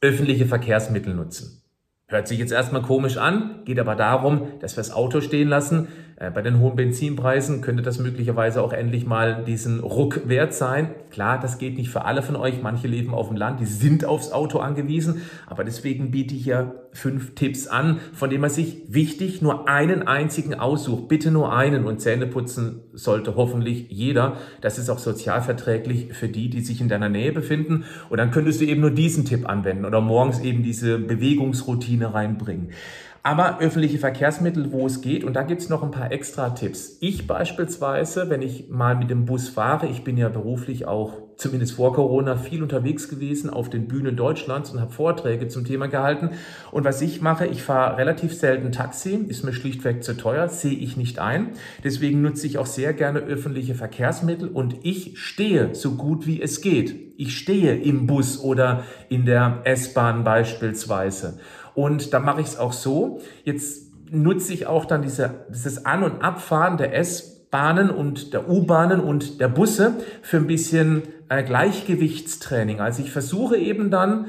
öffentliche 0.00 0.46
Verkehrsmittel 0.46 1.14
nutzen. 1.14 1.62
Hört 2.06 2.28
sich 2.28 2.38
jetzt 2.38 2.52
erstmal 2.52 2.82
komisch 2.82 3.16
an, 3.16 3.62
geht 3.64 3.78
aber 3.78 3.96
darum, 3.96 4.58
dass 4.60 4.76
wir 4.76 4.82
das 4.82 4.92
Auto 4.92 5.22
stehen 5.22 5.48
lassen. 5.48 5.88
Äh, 6.16 6.30
bei 6.30 6.42
den 6.42 6.60
hohen 6.60 6.76
Benzinpreisen 6.76 7.60
könnte 7.60 7.82
das 7.82 7.98
möglicherweise 7.98 8.62
auch 8.62 8.72
endlich 8.72 9.06
mal 9.06 9.44
diesen 9.44 9.80
Ruck 9.80 10.28
wert 10.28 10.54
sein. 10.54 10.90
Klar, 11.10 11.38
das 11.40 11.58
geht 11.58 11.76
nicht 11.76 11.90
für 11.90 12.04
alle 12.04 12.22
von 12.22 12.36
euch. 12.36 12.62
Manche 12.62 12.88
leben 12.88 13.14
auf 13.14 13.28
dem 13.28 13.36
Land, 13.36 13.60
die 13.60 13.66
sind 13.66 14.04
aufs 14.04 14.32
Auto 14.32 14.58
angewiesen. 14.58 15.22
Aber 15.46 15.64
deswegen 15.64 16.10
biete 16.10 16.34
ich 16.34 16.44
hier 16.44 16.74
fünf 16.92 17.34
Tipps 17.34 17.66
an, 17.66 18.00
von 18.12 18.30
denen 18.30 18.42
man 18.42 18.50
sich 18.50 18.82
wichtig 18.88 19.42
nur 19.42 19.68
einen 19.68 20.06
einzigen 20.06 20.54
aussucht. 20.54 21.08
Bitte 21.08 21.30
nur 21.30 21.54
einen. 21.54 21.84
Und 21.84 22.00
Zähne 22.00 22.26
putzen 22.26 22.80
sollte 22.92 23.36
hoffentlich 23.36 23.86
jeder. 23.90 24.36
Das 24.60 24.78
ist 24.78 24.90
auch 24.90 24.98
sozialverträglich 24.98 26.12
für 26.12 26.28
die, 26.28 26.50
die 26.50 26.60
sich 26.60 26.80
in 26.80 26.88
deiner 26.88 27.08
Nähe 27.08 27.32
befinden. 27.32 27.84
Und 28.08 28.18
dann 28.18 28.30
könntest 28.30 28.60
du 28.60 28.64
eben 28.64 28.80
nur 28.80 28.90
diesen 28.90 29.24
Tipp 29.24 29.48
anwenden 29.48 29.84
oder 29.84 30.00
morgens 30.00 30.40
eben 30.40 30.62
diese 30.62 30.98
Bewegungsroutine 30.98 32.14
reinbringen 32.14 32.70
aber 33.22 33.60
öffentliche 33.60 33.98
Verkehrsmittel, 33.98 34.72
wo 34.72 34.86
es 34.86 35.00
geht. 35.00 35.22
Und 35.22 35.34
da 35.34 35.42
gibt's 35.42 35.68
noch 35.68 35.82
ein 35.82 35.92
paar 35.92 36.10
extra 36.10 36.50
Tipps. 36.50 36.96
Ich 37.00 37.26
beispielsweise, 37.26 38.28
wenn 38.30 38.42
ich 38.42 38.68
mal 38.68 38.96
mit 38.96 39.10
dem 39.10 39.26
Bus 39.26 39.48
fahre, 39.48 39.86
ich 39.86 40.02
bin 40.02 40.16
ja 40.16 40.28
beruflich 40.28 40.86
auch 40.86 41.22
zumindest 41.36 41.74
vor 41.74 41.92
Corona 41.92 42.36
viel 42.36 42.62
unterwegs 42.62 43.08
gewesen 43.08 43.50
auf 43.50 43.70
den 43.70 43.88
Bühnen 43.88 44.16
Deutschlands 44.16 44.70
und 44.70 44.80
habe 44.80 44.92
Vorträge 44.92 45.48
zum 45.48 45.64
Thema 45.64 45.86
gehalten. 45.88 46.30
Und 46.70 46.84
was 46.84 47.00
ich 47.00 47.20
mache, 47.20 47.46
ich 47.46 47.62
fahre 47.62 47.96
relativ 47.96 48.34
selten 48.34 48.72
Taxi, 48.72 49.14
ist 49.28 49.44
mir 49.44 49.52
schlichtweg 49.52 50.04
zu 50.04 50.16
teuer, 50.16 50.48
sehe 50.48 50.76
ich 50.76 50.96
nicht 50.96 51.18
ein. 51.18 51.50
Deswegen 51.84 52.22
nutze 52.22 52.46
ich 52.46 52.58
auch 52.58 52.66
sehr 52.66 52.92
gerne 52.92 53.20
öffentliche 53.20 53.74
Verkehrsmittel 53.74 54.48
und 54.48 54.76
ich 54.82 55.18
stehe 55.18 55.74
so 55.74 55.92
gut 55.92 56.26
wie 56.26 56.40
es 56.40 56.60
geht. 56.60 57.12
Ich 57.16 57.36
stehe 57.36 57.76
im 57.76 58.06
Bus 58.06 58.40
oder 58.40 58.84
in 59.08 59.26
der 59.26 59.60
S-Bahn 59.64 60.24
beispielsweise. 60.24 61.38
Und 61.74 62.12
da 62.12 62.18
mache 62.18 62.40
ich 62.40 62.48
es 62.48 62.58
auch 62.58 62.72
so. 62.72 63.20
Jetzt 63.44 63.92
nutze 64.10 64.52
ich 64.52 64.66
auch 64.66 64.84
dann 64.84 65.02
diese, 65.02 65.46
dieses 65.48 65.84
An- 65.86 66.02
und 66.02 66.22
Abfahren 66.22 66.76
der 66.76 66.94
S 66.94 67.32
Bahnen 67.52 67.90
und 67.90 68.32
der 68.32 68.48
U-Bahnen 68.48 68.98
und 68.98 69.38
der 69.38 69.48
Busse 69.48 69.96
für 70.22 70.38
ein 70.38 70.46
bisschen 70.46 71.02
äh, 71.28 71.44
Gleichgewichtstraining. 71.44 72.80
Also 72.80 73.02
ich 73.02 73.12
versuche 73.12 73.58
eben 73.58 73.90
dann 73.90 74.28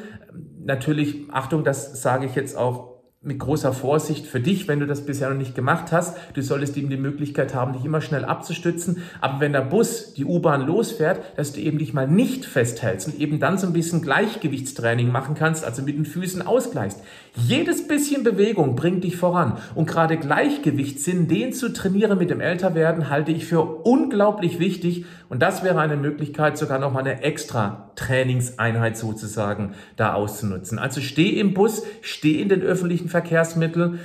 natürlich, 0.66 1.30
Achtung, 1.32 1.64
das 1.64 2.02
sage 2.02 2.26
ich 2.26 2.36
jetzt 2.36 2.58
auch 2.58 2.94
mit 3.22 3.40
großer 3.40 3.72
Vorsicht 3.72 4.28
für 4.28 4.42
dich, 4.42 4.68
wenn 4.68 4.82
du 4.82 4.86
das 4.86 5.06
bisher 5.06 5.30
noch 5.30 5.38
nicht 5.38 5.56
gemacht 5.56 5.94
hast. 5.94 6.18
Du 6.34 6.42
solltest 6.42 6.76
eben 6.76 6.90
die 6.90 6.98
Möglichkeit 6.98 7.56
haben, 7.56 7.72
dich 7.72 7.86
immer 7.86 8.02
schnell 8.02 8.26
abzustützen. 8.26 9.02
Aber 9.22 9.40
wenn 9.40 9.54
der 9.54 9.62
Bus, 9.62 10.14
die 10.14 10.26
U-Bahn 10.26 10.68
losfährt, 10.68 11.22
dass 11.38 11.54
du 11.54 11.62
eben 11.62 11.78
dich 11.78 11.94
mal 11.94 12.08
nicht 12.08 12.44
festhältst 12.44 13.08
und 13.08 13.18
eben 13.18 13.40
dann 13.40 13.58
so 13.58 13.66
ein 13.66 13.72
bisschen 13.72 14.02
Gleichgewichtstraining 14.02 15.10
machen 15.10 15.36
kannst, 15.36 15.64
also 15.64 15.82
mit 15.84 15.96
den 15.96 16.06
Füßen 16.06 16.42
ausgleichst. 16.42 17.00
Jedes 17.36 17.88
bisschen 17.88 18.24
Bewegung 18.24 18.75
bringt 18.75 19.04
dich 19.04 19.18
voran. 19.18 19.58
Und 19.74 19.88
gerade 19.88 20.18
Gleichgewichtssinn, 20.18 21.28
den 21.28 21.52
zu 21.52 21.74
trainieren 21.74 22.20
mit 22.20 22.30
dem 22.30 22.40
Älterwerden, 22.40 23.10
halte 23.10 23.32
ich 23.32 23.46
für 23.46 23.62
unglaublich 23.62 24.60
wichtig. 24.60 25.06
Und 25.30 25.42
das 25.42 25.63
wäre 25.63 25.80
eine 25.80 25.98
Möglichkeit, 25.98 26.60
sogar 26.60 26.78
noch 26.78 26.94
mal 26.94 27.00
eine 27.00 27.24
extra 27.24 27.92
Trainingseinheit 27.96 28.98
sozusagen 28.98 29.74
da 29.96 30.13
auszunutzen. 30.13 30.78
Also 30.78 31.02
steh 31.02 31.30
im 31.40 31.56
Bus, 31.56 31.84
steh 32.02 32.40
in 32.40 32.50
den 32.50 32.62
öffentlichen 32.62 33.10
Verkehrsmitteln. 33.10 34.00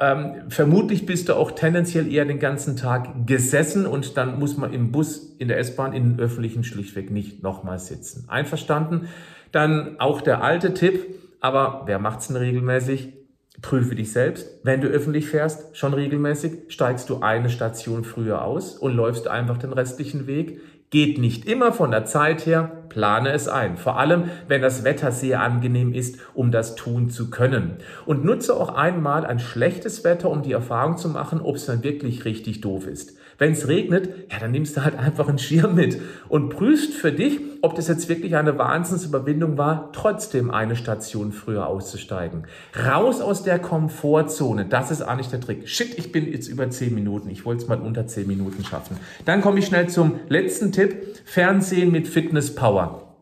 Ähm, 0.00 0.34
vermutlich 0.48 1.06
bist 1.06 1.28
du 1.28 1.34
auch 1.34 1.52
tendenziell 1.52 2.12
eher 2.12 2.24
den 2.24 2.40
ganzen 2.40 2.76
Tag 2.76 3.28
gesessen 3.28 3.86
und 3.86 4.16
dann 4.16 4.40
muss 4.40 4.56
man 4.56 4.72
im 4.72 4.90
Bus, 4.90 5.36
in 5.38 5.46
der 5.46 5.58
S-Bahn, 5.58 5.92
in 5.92 6.16
den 6.16 6.20
öffentlichen 6.20 6.64
schlichtweg 6.64 7.12
nicht 7.12 7.44
nochmal 7.44 7.78
sitzen. 7.78 8.24
Einverstanden? 8.28 9.06
Dann 9.52 10.00
auch 10.00 10.20
der 10.20 10.42
alte 10.42 10.74
Tipp, 10.74 11.14
aber 11.44 11.82
wer 11.84 11.98
macht's 11.98 12.28
denn 12.28 12.36
regelmäßig? 12.36 13.12
Prüfe 13.60 13.94
dich 13.94 14.12
selbst. 14.12 14.48
Wenn 14.62 14.80
du 14.80 14.88
öffentlich 14.88 15.28
fährst, 15.28 15.76
schon 15.76 15.92
regelmäßig, 15.92 16.52
steigst 16.68 17.10
du 17.10 17.20
eine 17.20 17.50
Station 17.50 18.02
früher 18.02 18.42
aus 18.42 18.78
und 18.78 18.94
läufst 18.94 19.28
einfach 19.28 19.58
den 19.58 19.74
restlichen 19.74 20.26
Weg. 20.26 20.62
Geht 20.88 21.18
nicht 21.18 21.44
immer 21.44 21.74
von 21.74 21.90
der 21.90 22.06
Zeit 22.06 22.46
her, 22.46 22.84
plane 22.88 23.30
es 23.32 23.46
ein. 23.46 23.76
Vor 23.76 23.98
allem, 23.98 24.30
wenn 24.48 24.62
das 24.62 24.84
Wetter 24.84 25.12
sehr 25.12 25.42
angenehm 25.42 25.92
ist, 25.92 26.18
um 26.32 26.50
das 26.50 26.76
tun 26.76 27.10
zu 27.10 27.28
können. 27.28 27.76
Und 28.06 28.24
nutze 28.24 28.54
auch 28.54 28.74
einmal 28.74 29.26
ein 29.26 29.38
schlechtes 29.38 30.02
Wetter, 30.02 30.30
um 30.30 30.40
die 30.40 30.52
Erfahrung 30.52 30.96
zu 30.96 31.10
machen, 31.10 31.42
ob 31.42 31.56
es 31.56 31.66
dann 31.66 31.84
wirklich 31.84 32.24
richtig 32.24 32.62
doof 32.62 32.86
ist. 32.86 33.18
Wenn 33.38 33.52
es 33.52 33.68
regnet, 33.68 34.08
ja, 34.30 34.38
dann 34.38 34.52
nimmst 34.52 34.76
du 34.76 34.84
halt 34.84 34.98
einfach 34.98 35.28
einen 35.28 35.38
Schirm 35.38 35.74
mit 35.74 36.00
und 36.28 36.50
prüfst 36.50 36.92
für 36.92 37.12
dich, 37.12 37.40
ob 37.62 37.74
das 37.74 37.88
jetzt 37.88 38.08
wirklich 38.08 38.36
eine 38.36 38.58
Wahnsinnsüberwindung 38.58 39.58
war, 39.58 39.90
trotzdem 39.92 40.50
eine 40.50 40.76
Station 40.76 41.32
früher 41.32 41.66
auszusteigen. 41.66 42.46
Raus 42.76 43.20
aus 43.20 43.42
der 43.42 43.58
Komfortzone, 43.58 44.66
das 44.66 44.90
ist 44.90 45.02
eigentlich 45.02 45.28
der 45.28 45.40
Trick. 45.40 45.68
Shit, 45.68 45.98
ich 45.98 46.12
bin 46.12 46.30
jetzt 46.30 46.48
über 46.48 46.68
10 46.68 46.94
Minuten. 46.94 47.30
Ich 47.30 47.44
wollte 47.44 47.62
es 47.62 47.68
mal 47.68 47.80
unter 47.80 48.06
10 48.06 48.26
Minuten 48.26 48.64
schaffen. 48.64 48.98
Dann 49.24 49.40
komme 49.40 49.58
ich 49.58 49.66
schnell 49.66 49.88
zum 49.88 50.20
letzten 50.28 50.72
Tipp. 50.72 51.18
Fernsehen 51.24 51.90
mit 51.90 52.06
Fitness 52.06 52.54
Power. 52.54 53.16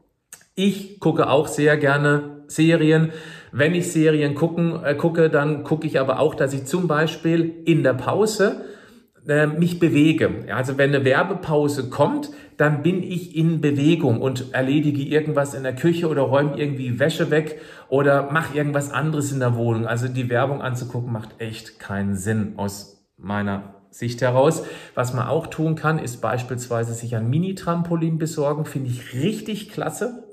Ich 0.54 1.00
gucke 1.00 1.30
auch 1.30 1.48
sehr 1.48 1.76
gerne 1.76 2.42
Serien. 2.46 3.12
Wenn 3.52 3.74
ich 3.74 3.92
Serien 3.92 4.34
gucken, 4.34 4.82
äh, 4.84 4.94
gucke, 4.94 5.30
dann 5.30 5.62
gucke 5.62 5.86
ich 5.86 6.00
aber 6.00 6.18
auch, 6.20 6.34
dass 6.34 6.52
ich 6.52 6.64
zum 6.64 6.88
Beispiel 6.88 7.62
in 7.64 7.82
der 7.82 7.94
Pause 7.94 8.64
äh, 9.26 9.46
mich 9.46 9.78
bewege. 9.78 10.46
Also 10.52 10.78
wenn 10.78 10.94
eine 10.94 11.04
Werbepause 11.04 11.90
kommt, 11.90 12.30
dann 12.56 12.82
bin 12.82 13.02
ich 13.02 13.36
in 13.36 13.60
Bewegung 13.60 14.20
und 14.20 14.52
erledige 14.52 15.02
irgendwas 15.02 15.54
in 15.54 15.62
der 15.62 15.74
Küche 15.74 16.08
oder 16.08 16.22
räume 16.22 16.58
irgendwie 16.58 16.98
Wäsche 16.98 17.30
weg 17.30 17.60
oder 17.88 18.30
mache 18.30 18.56
irgendwas 18.56 18.90
anderes 18.90 19.32
in 19.32 19.40
der 19.40 19.56
Wohnung. 19.56 19.86
Also 19.86 20.08
die 20.08 20.28
Werbung 20.28 20.62
anzugucken 20.62 21.12
macht 21.12 21.40
echt 21.40 21.78
keinen 21.78 22.16
Sinn 22.16 22.54
aus 22.56 23.08
meiner 23.16 23.81
Sicht 23.92 24.22
heraus. 24.22 24.64
Was 24.94 25.12
man 25.12 25.28
auch 25.28 25.46
tun 25.46 25.74
kann, 25.74 25.98
ist 25.98 26.22
beispielsweise 26.22 26.94
sich 26.94 27.14
ein 27.14 27.28
Mini-Trampolin 27.28 28.16
besorgen. 28.16 28.64
Finde 28.64 28.88
ich 28.88 29.12
richtig 29.12 29.70
klasse. 29.70 30.24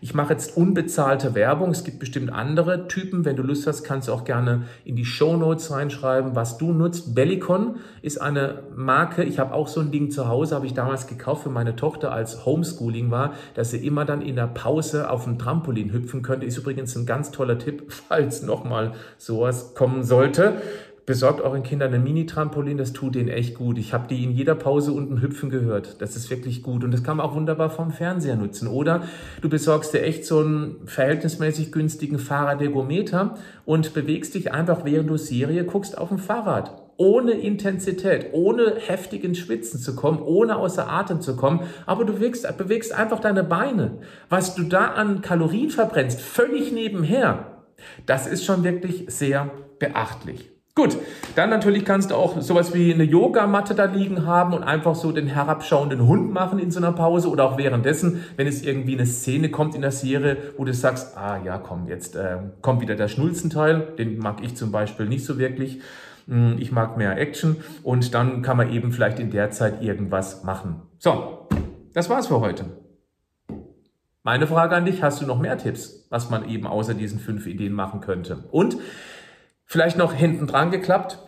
Ich 0.00 0.14
mache 0.14 0.32
jetzt 0.32 0.56
unbezahlte 0.56 1.34
Werbung. 1.34 1.70
Es 1.70 1.82
gibt 1.82 1.98
bestimmt 1.98 2.32
andere 2.32 2.86
Typen. 2.86 3.24
Wenn 3.24 3.34
du 3.34 3.42
Lust 3.42 3.66
hast, 3.66 3.82
kannst 3.82 4.06
du 4.06 4.12
auch 4.12 4.24
gerne 4.24 4.62
in 4.84 4.94
die 4.94 5.04
Show 5.04 5.36
Notes 5.36 5.72
reinschreiben, 5.72 6.36
was 6.36 6.56
du 6.56 6.72
nutzt. 6.72 7.16
Bellicon 7.16 7.76
ist 8.00 8.22
eine 8.22 8.62
Marke. 8.74 9.24
Ich 9.24 9.40
habe 9.40 9.52
auch 9.52 9.66
so 9.66 9.80
ein 9.80 9.90
Ding 9.90 10.12
zu 10.12 10.28
Hause, 10.28 10.54
habe 10.54 10.66
ich 10.66 10.74
damals 10.74 11.08
gekauft 11.08 11.42
für 11.42 11.50
meine 11.50 11.74
Tochter, 11.74 12.12
als 12.12 12.46
Homeschooling 12.46 13.10
war, 13.10 13.34
dass 13.54 13.72
sie 13.72 13.84
immer 13.84 14.04
dann 14.04 14.22
in 14.22 14.36
der 14.36 14.46
Pause 14.46 15.10
auf 15.10 15.24
dem 15.24 15.38
Trampolin 15.38 15.92
hüpfen 15.92 16.22
könnte. 16.22 16.46
Ist 16.46 16.56
übrigens 16.56 16.94
ein 16.96 17.04
ganz 17.04 17.32
toller 17.32 17.58
Tipp, 17.58 17.92
falls 18.08 18.42
nochmal 18.42 18.92
sowas 19.18 19.74
kommen 19.74 20.04
sollte 20.04 20.54
besorgt 21.06 21.40
euren 21.40 21.62
Kindern 21.62 21.92
ein 21.92 22.02
Mini-Trampolin, 22.02 22.78
das 22.78 22.92
tut 22.92 23.14
denen 23.14 23.28
echt 23.28 23.54
gut. 23.54 23.78
Ich 23.78 23.92
habe 23.92 24.08
die 24.08 24.24
in 24.24 24.30
jeder 24.30 24.54
Pause 24.54 24.92
unten 24.92 25.20
hüpfen 25.20 25.50
gehört. 25.50 26.00
Das 26.00 26.16
ist 26.16 26.30
wirklich 26.30 26.62
gut 26.62 26.82
und 26.82 26.92
das 26.92 27.02
kann 27.02 27.18
man 27.18 27.26
auch 27.26 27.34
wunderbar 27.34 27.70
vom 27.70 27.90
Fernseher 27.90 28.36
nutzen. 28.36 28.68
Oder 28.68 29.02
du 29.42 29.48
besorgst 29.48 29.92
dir 29.92 30.02
echt 30.02 30.24
so 30.24 30.40
einen 30.40 30.86
verhältnismäßig 30.86 31.72
günstigen 31.72 32.18
Fahrradergometer 32.18 33.36
und 33.64 33.92
bewegst 33.92 34.34
dich 34.34 34.52
einfach, 34.52 34.84
während 34.84 35.10
du 35.10 35.16
Serie 35.16 35.64
guckst, 35.64 35.98
auf 35.98 36.08
dem 36.08 36.18
Fahrrad 36.18 36.80
ohne 36.96 37.32
Intensität, 37.32 38.28
ohne 38.32 38.76
heftig 38.78 39.24
ins 39.24 39.38
Schwitzen 39.38 39.80
zu 39.80 39.96
kommen, 39.96 40.22
ohne 40.22 40.56
außer 40.56 40.88
Atem 40.88 41.20
zu 41.20 41.34
kommen, 41.34 41.60
aber 41.86 42.04
du 42.04 42.14
bewegst, 42.14 42.46
bewegst 42.56 42.92
einfach 42.92 43.18
deine 43.18 43.42
Beine. 43.42 43.98
Was 44.28 44.54
du 44.54 44.62
da 44.62 44.92
an 44.92 45.20
Kalorien 45.20 45.70
verbrennst, 45.70 46.20
völlig 46.20 46.72
nebenher, 46.72 47.64
das 48.06 48.28
ist 48.28 48.44
schon 48.44 48.62
wirklich 48.62 49.06
sehr 49.08 49.50
beachtlich. 49.80 50.53
Gut, 50.76 50.96
dann 51.36 51.50
natürlich 51.50 51.84
kannst 51.84 52.10
du 52.10 52.16
auch 52.16 52.40
sowas 52.40 52.74
wie 52.74 52.92
eine 52.92 53.04
Yogamatte 53.04 53.76
da 53.76 53.84
liegen 53.84 54.26
haben 54.26 54.54
und 54.54 54.64
einfach 54.64 54.96
so 54.96 55.12
den 55.12 55.28
herabschauenden 55.28 56.04
Hund 56.08 56.32
machen 56.32 56.58
in 56.58 56.72
so 56.72 56.80
einer 56.80 56.90
Pause 56.90 57.28
oder 57.28 57.44
auch 57.44 57.58
währenddessen, 57.58 58.24
wenn 58.34 58.48
es 58.48 58.64
irgendwie 58.64 58.94
eine 58.94 59.06
Szene 59.06 59.52
kommt 59.52 59.76
in 59.76 59.82
der 59.82 59.92
Serie, 59.92 60.36
wo 60.56 60.64
du 60.64 60.74
sagst, 60.74 61.16
ah 61.16 61.38
ja, 61.44 61.58
komm, 61.58 61.86
jetzt 61.86 62.16
äh, 62.16 62.38
kommt 62.60 62.80
wieder 62.80 62.96
der 62.96 63.06
Schnulzenteil, 63.06 63.86
den 63.98 64.18
mag 64.18 64.42
ich 64.42 64.56
zum 64.56 64.72
Beispiel 64.72 65.06
nicht 65.06 65.24
so 65.24 65.38
wirklich. 65.38 65.80
Hm, 66.26 66.56
ich 66.58 66.72
mag 66.72 66.96
mehr 66.96 67.16
Action 67.18 67.58
und 67.84 68.12
dann 68.12 68.42
kann 68.42 68.56
man 68.56 68.72
eben 68.72 68.90
vielleicht 68.90 69.20
in 69.20 69.30
der 69.30 69.52
Zeit 69.52 69.80
irgendwas 69.80 70.42
machen. 70.42 70.82
So, 70.98 71.46
das 71.92 72.10
war's 72.10 72.26
für 72.26 72.40
heute. 72.40 72.64
Meine 74.24 74.48
Frage 74.48 74.74
an 74.74 74.86
dich, 74.86 75.04
hast 75.04 75.22
du 75.22 75.26
noch 75.26 75.38
mehr 75.38 75.56
Tipps, 75.56 76.08
was 76.10 76.30
man 76.30 76.48
eben 76.48 76.66
außer 76.66 76.94
diesen 76.94 77.20
fünf 77.20 77.46
Ideen 77.46 77.74
machen 77.74 78.00
könnte? 78.00 78.42
Und 78.50 78.76
Vielleicht 79.66 79.98
noch 79.98 80.12
hinten 80.12 80.46
dran 80.46 80.70
geklappt. 80.70 81.18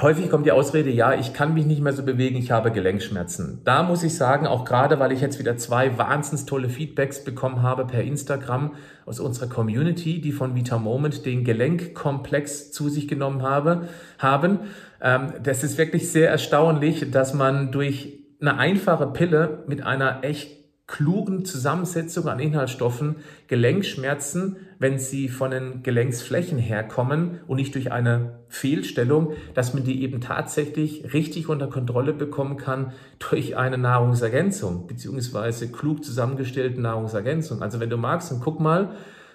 Häufig 0.00 0.28
kommt 0.28 0.44
die 0.44 0.50
Ausrede, 0.50 0.90
ja, 0.90 1.14
ich 1.14 1.34
kann 1.34 1.54
mich 1.54 1.66
nicht 1.66 1.80
mehr 1.80 1.92
so 1.92 2.02
bewegen, 2.02 2.36
ich 2.36 2.50
habe 2.50 2.72
Gelenkschmerzen. 2.72 3.60
Da 3.64 3.84
muss 3.84 4.02
ich 4.02 4.16
sagen, 4.16 4.44
auch 4.44 4.64
gerade 4.64 4.98
weil 4.98 5.12
ich 5.12 5.20
jetzt 5.20 5.38
wieder 5.38 5.56
zwei 5.56 5.96
wahnsinns 5.96 6.46
tolle 6.46 6.68
Feedbacks 6.68 7.22
bekommen 7.22 7.62
habe 7.62 7.86
per 7.86 8.02
Instagram 8.02 8.74
aus 9.06 9.20
unserer 9.20 9.48
Community, 9.48 10.20
die 10.20 10.32
von 10.32 10.56
Vita 10.56 10.78
Moment 10.78 11.24
den 11.24 11.44
Gelenkkomplex 11.44 12.72
zu 12.72 12.88
sich 12.88 13.06
genommen 13.06 13.42
habe, 13.42 13.88
haben. 14.18 14.60
Ähm, 15.00 15.34
das 15.40 15.62
ist 15.62 15.78
wirklich 15.78 16.10
sehr 16.10 16.28
erstaunlich, 16.28 17.12
dass 17.12 17.32
man 17.32 17.70
durch 17.70 18.18
eine 18.40 18.58
einfache 18.58 19.06
Pille 19.06 19.62
mit 19.68 19.86
einer 19.86 20.24
echt 20.24 20.63
klugen 20.86 21.46
Zusammensetzung 21.46 22.28
an 22.28 22.40
Inhaltsstoffen 22.40 23.16
Gelenkschmerzen, 23.48 24.56
wenn 24.78 24.98
sie 24.98 25.28
von 25.28 25.50
den 25.50 25.82
Gelenksflächen 25.82 26.58
herkommen 26.58 27.40
und 27.46 27.56
nicht 27.56 27.74
durch 27.74 27.90
eine 27.90 28.40
Fehlstellung, 28.48 29.32
dass 29.54 29.72
man 29.72 29.84
die 29.84 30.02
eben 30.02 30.20
tatsächlich 30.20 31.14
richtig 31.14 31.48
unter 31.48 31.68
Kontrolle 31.68 32.12
bekommen 32.12 32.58
kann 32.58 32.92
durch 33.18 33.56
eine 33.56 33.78
Nahrungsergänzung, 33.78 34.86
beziehungsweise 34.86 35.72
klug 35.72 36.04
zusammengestellte 36.04 36.80
Nahrungsergänzung. 36.80 37.62
Also 37.62 37.80
wenn 37.80 37.90
du 37.90 37.96
magst, 37.96 38.30
dann 38.30 38.40
guck 38.40 38.60
mal, 38.60 38.94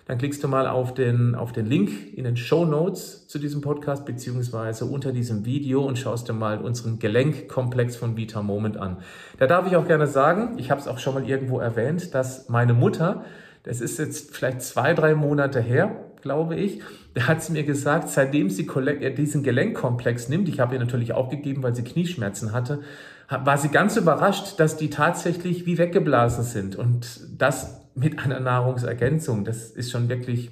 dann 0.09 0.17
klickst 0.17 0.43
du 0.43 0.47
mal 0.47 0.65
auf 0.65 0.95
den, 0.95 1.35
auf 1.35 1.51
den 1.51 1.67
Link 1.67 2.17
in 2.17 2.23
den 2.23 2.35
Show 2.35 2.65
Notes 2.65 3.27
zu 3.27 3.37
diesem 3.37 3.61
Podcast 3.61 4.07
beziehungsweise 4.07 4.85
unter 4.85 5.11
diesem 5.11 5.45
Video 5.45 5.85
und 5.85 5.99
schaust 5.99 6.27
dir 6.27 6.33
mal 6.33 6.57
unseren 6.57 6.97
Gelenkkomplex 6.97 7.95
von 7.95 8.17
Vita 8.17 8.41
Moment 8.41 8.75
an. 8.75 8.97
Da 9.37 9.45
darf 9.45 9.67
ich 9.67 9.75
auch 9.75 9.85
gerne 9.85 10.07
sagen, 10.07 10.57
ich 10.57 10.71
habe 10.71 10.81
es 10.81 10.87
auch 10.87 10.97
schon 10.97 11.13
mal 11.13 11.29
irgendwo 11.29 11.59
erwähnt, 11.59 12.15
dass 12.15 12.49
meine 12.49 12.73
Mutter, 12.73 13.23
das 13.61 13.81
ist 13.81 13.99
jetzt 13.99 14.35
vielleicht 14.35 14.63
zwei, 14.63 14.95
drei 14.95 15.13
Monate 15.13 15.61
her, 15.61 15.95
glaube 16.23 16.55
ich, 16.55 16.81
da 17.13 17.27
hat 17.27 17.43
sie 17.43 17.51
mir 17.51 17.63
gesagt, 17.63 18.09
seitdem 18.09 18.49
sie 18.49 18.67
äh, 18.67 19.13
diesen 19.13 19.43
Gelenkkomplex 19.43 20.27
nimmt, 20.27 20.49
ich 20.49 20.59
habe 20.59 20.73
ihr 20.73 20.79
natürlich 20.79 21.13
auch 21.13 21.29
gegeben, 21.29 21.61
weil 21.61 21.75
sie 21.75 21.83
Knieschmerzen 21.83 22.51
hatte, 22.51 22.81
war 23.29 23.59
sie 23.59 23.69
ganz 23.69 23.95
überrascht, 23.95 24.59
dass 24.59 24.75
die 24.75 24.89
tatsächlich 24.89 25.67
wie 25.67 25.77
weggeblasen 25.77 26.43
sind. 26.43 26.75
Und 26.75 27.21
das 27.37 27.78
mit 27.99 28.19
einer 28.19 28.39
Nahrungsergänzung. 28.39 29.43
Das 29.45 29.69
ist 29.69 29.91
schon 29.91 30.09
wirklich, 30.09 30.51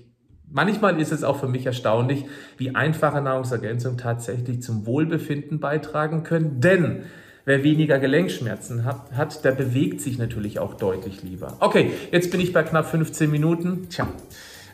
manchmal 0.50 1.00
ist 1.00 1.12
es 1.12 1.24
auch 1.24 1.40
für 1.40 1.48
mich 1.48 1.66
erstaunlich, 1.66 2.26
wie 2.58 2.76
einfache 2.76 3.22
Nahrungsergänzungen 3.22 3.98
tatsächlich 3.98 4.62
zum 4.62 4.86
Wohlbefinden 4.86 5.60
beitragen 5.60 6.24
können. 6.24 6.60
Denn 6.60 7.04
wer 7.46 7.64
weniger 7.64 8.00
Gelenkschmerzen 8.00 8.86
hat, 8.86 9.12
hat, 9.14 9.46
der 9.46 9.54
bewegt 9.54 10.02
sich 10.02 10.18
natürlich 10.18 10.60
auch 10.60 10.74
deutlich 10.76 11.24
lieber. 11.24 11.56
Okay, 11.60 11.92
jetzt 12.12 12.32
bin 12.32 12.42
ich 12.42 12.54
bei 12.54 12.64
knapp 12.64 12.86
15 12.88 13.32
Minuten. 13.32 13.88
Tja, 13.90 14.08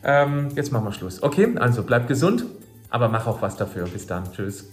ähm, 0.03 0.50
jetzt 0.56 0.72
machen 0.72 0.86
wir 0.86 0.92
Schluss. 0.92 1.22
Okay, 1.22 1.56
also 1.56 1.84
bleib 1.84 2.08
gesund, 2.08 2.46
aber 2.89 3.10
mach 3.10 3.27
auch 3.27 3.42
was 3.42 3.56
dafür. 3.56 3.86
Bis 3.86 4.08
dann. 4.08 4.32
Tschüss. 4.32 4.70